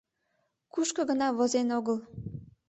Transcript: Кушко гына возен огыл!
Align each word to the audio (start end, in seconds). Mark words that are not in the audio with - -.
Кушко 0.73 1.01
гына 1.09 1.27
возен 1.37 1.67
огыл! 1.77 1.97